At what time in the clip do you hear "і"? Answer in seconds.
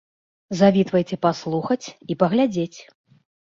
2.11-2.21